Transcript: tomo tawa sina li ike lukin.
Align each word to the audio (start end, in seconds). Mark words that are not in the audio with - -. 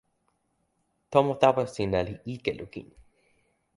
tomo 1.11 1.33
tawa 1.41 1.63
sina 1.73 1.99
li 2.07 2.13
ike 2.33 2.51
lukin. 2.59 2.87